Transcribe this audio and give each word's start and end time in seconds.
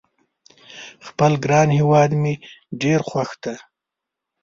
خپل 1.07 1.31
ګران 1.43 1.67
هیواد 1.79 2.11
مې 2.21 2.33
ډېر 2.81 2.99
خوښ 3.09 3.29
ده 3.43 3.53